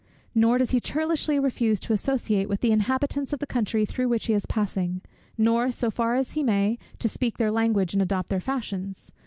Nor 0.33 0.57
does 0.57 0.71
he 0.71 0.79
churlishly 0.79 1.37
refuse 1.37 1.79
to 1.81 1.93
associate 1.93 2.49
with 2.49 2.61
the 2.61 2.71
inhabitants 2.71 3.33
of 3.33 3.39
the 3.39 3.45
country 3.45 3.85
through 3.85 4.09
which 4.09 4.25
he 4.25 4.33
is 4.33 4.47
passing; 4.47 5.01
nor, 5.37 5.69
so 5.69 5.91
far 5.91 6.15
as 6.15 6.31
he 6.31 6.41
may, 6.41 6.79
to 6.97 7.07
speak 7.07 7.37
their 7.37 7.51
language, 7.51 7.93
and 7.93 8.01
adopt 8.01 8.29
their 8.29 8.39
fashions. 8.41 9.11